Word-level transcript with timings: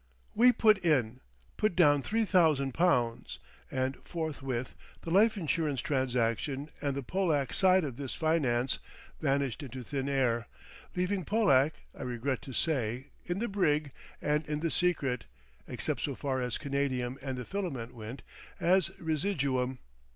We 0.33 0.51
put 0.51 0.79
in, 0.79 1.19
put 1.57 1.75
down 1.75 2.01
three 2.01 2.25
thousand 2.25 2.73
pounds, 2.73 3.37
and 3.69 3.97
forthwith 4.03 4.73
the 5.01 5.11
life 5.11 5.37
insurance 5.37 5.79
transaction 5.79 6.71
and 6.81 6.95
the 6.95 7.03
Pollack 7.03 7.53
side 7.53 7.83
of 7.83 7.97
this 7.97 8.15
finance 8.15 8.79
vanished 9.21 9.61
into 9.61 9.83
thin 9.83 10.09
air, 10.09 10.47
leaving 10.95 11.23
Pollack, 11.23 11.73
I 11.95 12.01
regret 12.01 12.41
to 12.41 12.51
say, 12.51 13.09
in 13.25 13.37
the 13.37 13.47
brig 13.47 13.91
and 14.23 14.43
in 14.49 14.61
the 14.61 14.71
secret—except 14.71 16.01
so 16.01 16.15
far 16.15 16.41
as 16.41 16.57
canadium 16.57 17.19
and 17.21 17.37
the 17.37 17.45
filament 17.45 17.93
went—as 17.93 18.89
residuum. 18.99 19.77